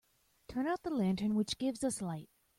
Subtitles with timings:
[0.47, 2.31] Turn out the lantern which gives us light.